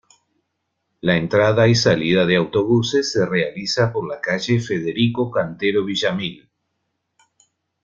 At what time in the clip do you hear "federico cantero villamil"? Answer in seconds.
4.59-6.49